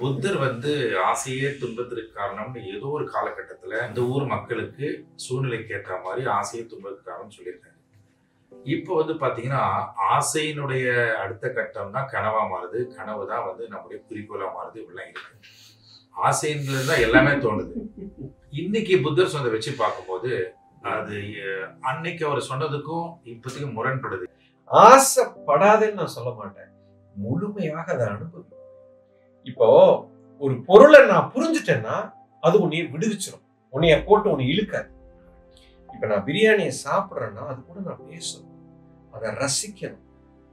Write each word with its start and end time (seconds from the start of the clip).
புத்தர் 0.00 0.38
வந்து 0.46 0.72
ஆசையே 1.10 1.48
துன்பத்திற்கு 1.60 2.10
காரணம்னு 2.18 2.60
ஏதோ 2.74 2.88
ஒரு 2.96 3.04
காலகட்டத்துல 3.14 3.74
இந்த 3.88 4.00
ஊர் 4.14 4.24
மக்களுக்கு 4.34 4.86
சூழ்நிலைக்கு 5.24 5.74
ஏற்ற 5.76 5.94
மாதிரி 6.06 6.22
ஆசையே 6.38 6.62
துன்பத்துக்கு 6.70 7.10
காரணம் 7.10 7.34
சொல்லியிருக்காங்க 7.36 7.76
இப்போ 8.74 8.92
வந்து 9.00 9.14
பாத்தீங்கன்னா 9.22 9.62
ஆசையினுடைய 10.14 10.86
அடுத்த 11.22 11.46
கட்டம் 11.56 11.94
தான் 11.96 12.08
கனவா 12.14 12.42
மாறுது. 12.52 12.78
கனவு 12.96 13.22
தான் 13.32 13.46
வந்து 13.48 13.64
நம்முடைய 13.72 13.98
குறிக்கோளா 14.06 14.46
மாறுது 14.56 14.80
இப்படிலாம் 14.82 15.10
இருக்கு. 15.12 15.34
ஆசைன்றது 16.26 16.84
தான் 16.90 17.04
எல்லாமே 17.06 17.32
தோணுது. 17.44 17.74
இன்னைக்கு 18.62 18.94
புத்தர் 19.06 19.32
சொன்னதை 19.34 19.52
வச்சு 19.54 19.72
பார்க்கும்போது 19.82 20.32
அது 20.96 21.16
அன்னைக்கு 21.90 22.22
அவர் 22.28 22.48
சொன்னதுக்கும் 22.50 23.08
இப்போதைக்கு 23.32 23.70
முரண்படுது. 23.78 24.26
ஆசைப்படாதேன்னு 24.70 26.00
நான் 26.02 26.16
சொல்ல 26.18 26.32
மாட்டேன். 26.40 26.70
முழுமையாக 27.14 27.86
அதை 27.96 28.06
அனுபவி 28.14 28.57
இப்போ 29.48 29.66
ஒரு 30.44 30.54
பொருளை 30.68 31.00
நான் 31.12 31.32
புரிஞ்சுட்டேன்னா 31.34 31.96
அது 32.46 32.56
உன்னைய 32.64 32.84
விடுவிச்சிடும் 32.94 33.44
உன்னைய 33.74 33.94
போட்டு 34.06 34.30
உன்னை 34.32 34.44
இழுக்காது. 34.52 34.88
இப்ப 35.94 36.06
நான் 36.10 36.26
பிரியாணியை 36.28 36.72
சாப்பிட்றேன்னா 36.84 37.44
அது 37.52 37.60
கூட 37.68 37.78
நான் 37.88 38.04
பேசணும் 38.10 38.54
அதை 39.14 39.28
ரசிக்கணும். 39.42 40.04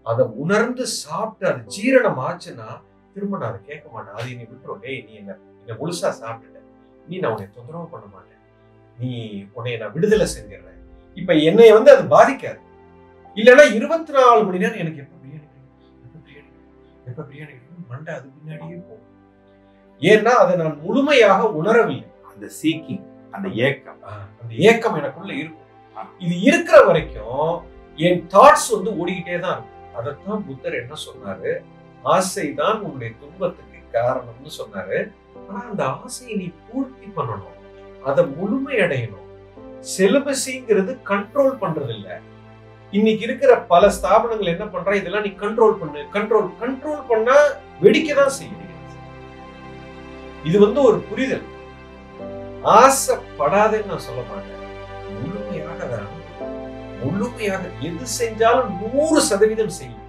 அதை 0.06 0.24
உணர்ந்து 0.44 0.84
சாப்பிட்டு 1.04 1.46
அது 1.52 1.62
ஜீரணம் 1.76 2.20
ஆச்சுன்னா 2.28 2.68
திரும்ப 3.14 3.38
நான் 3.38 3.50
அதை 3.50 3.60
கேட்க 3.70 3.86
மாட்டேன். 3.94 4.16
அது 4.18 4.36
நீ 4.38 4.44
விட்டுரும். 4.52 4.82
டேய் 4.84 5.04
நீ 5.08 5.14
என்ன 5.22 5.38
என்னை 5.60 5.76
முழுசா 5.82 6.10
சாப்பிட்டுட்ட. 6.22 6.60
நீ 7.08 7.16
நான் 7.20 7.34
உன்னை 7.36 7.48
தொந்தரவு 7.56 7.88
பண்ண 7.94 8.06
மாட்டேன். 8.16 8.42
நீ 9.00 9.12
உன்னை 9.54 9.78
நான் 9.78 9.94
விடுதலை 9.96 10.28
செஞ்சிடுறேன். 10.36 10.80
இப்ப 11.20 11.34
என்னை 11.50 11.70
வந்து 11.78 11.92
அது 11.96 12.04
பாதிக்காது. 12.16 12.62
இல்லைன்னா 13.40 13.64
இருபத்தி 13.78 14.12
நாலு 14.18 14.44
மணி 14.44 14.62
நேரம் 14.64 14.82
எனக்கு 14.84 15.02
எப்ப 15.04 15.15
எப்ப 17.18 17.34
பிரியாணி 17.34 17.54
மண்டை 17.90 18.14
அது 18.14 18.30
பின்னாடியே 18.30 18.78
போகும். 18.88 19.04
ஏன்னா 20.00 20.32
அதை 20.44 20.56
நான் 20.56 20.80
முழுமையாக 20.82 21.44
உணரவில்லை. 21.62 22.08
அந்த 22.32 22.50
சீக்கிங் 22.62 23.04
அந்த 23.32 23.48
ஏக்கம். 23.50 24.04
அந்த 24.42 24.54
ஏக்கம் 24.58 24.96
எனக்குள்ள 24.96 25.34
இருக்கும். 25.34 25.68
இது 26.20 26.40
இருக்கிற 26.40 26.82
வரைக்கும் 26.82 27.62
என் 27.96 28.28
தாட்ஸ் 28.28 28.68
வந்து 28.72 28.92
ஓடிக்கிட்டே 28.92 29.40
தான் 29.40 29.56
இருக்கும். 29.58 29.96
அதைத்தான் 29.96 30.46
புத்தர் 30.48 30.74
என்ன 30.74 30.94
சொன்னாரு? 31.06 31.54
ஆசைதான் 32.06 32.80
உன்னுடைய 32.80 33.14
துன்பத்துக்கு 33.20 34.00
காரணம்னு 34.00 34.52
சொன்னாரு. 34.58 35.12
ஆனா 35.50 35.70
அந்த 35.70 35.86
ஆசையை 35.86 36.38
நீ 36.38 36.52
பூர்த்தி 36.68 37.06
பண்ணணும். 37.06 37.58
அதை 38.04 38.26
முழுமையடையணும். 38.26 39.28
செலிபஸிங்கிறது 39.98 40.94
கண்ட்ரோல் 41.06 41.60
பண்றது 41.62 41.94
இல்ல 41.96 42.20
இன்னைக்கு 42.94 43.24
இருக்கிற 43.28 43.52
பல 43.72 43.88
ஸ்தாபனங்கள் 43.96 44.52
என்ன 44.54 44.66
பண்ற? 44.74 44.92
இதெல்லாம் 45.00 45.26
நீ 45.28 45.32
கண்ட்ரோல் 45.44 45.80
பண்ணு. 45.80 46.02
கண்ட்ரோல் 46.16 46.48
கண்ட்ரோல் 46.62 47.02
பண்ணா 47.12 47.38
வெடிக்கதான் 47.84 48.36
செய்ய 48.38 48.52
செய்யுது 48.60 48.64
இது 50.50 50.58
வந்து 50.66 50.80
ஒரு 50.90 50.98
புரிதல். 51.10 51.46
ஆசைப்படாதேன்னு 52.80 53.92
நான் 53.92 54.06
சொல்ல 54.08 54.22
மாட்டேன். 54.30 54.62
முழுமையாக 55.22 55.88
தான் 55.94 56.12
முழுமையாக 57.02 57.64
எது 57.88 58.06
செஞ்சாலும் 58.20 58.72
நூறு 58.82 59.22
சதவீதம் 59.30 59.76
செய்யும் 59.80 60.06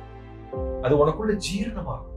அது 0.84 0.94
உனக்குள்ள 1.02 1.34
ஜீரணமாகும். 1.46 2.12